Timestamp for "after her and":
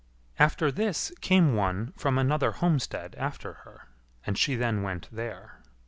3.19-4.35